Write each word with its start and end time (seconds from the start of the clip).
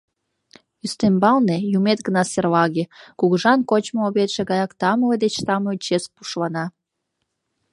Ӱстембалне, 0.85 1.57
юмет 1.77 1.99
гына 2.07 2.21
серлаге, 2.31 2.83
кугыжан 3.19 3.59
кочмо 3.69 4.01
обедше 4.09 4.41
гаяк 4.49 4.71
тамле 4.79 5.15
деч 5.23 5.33
тамле 5.47 5.75
чес 5.85 6.03
пушлана. 6.13 6.65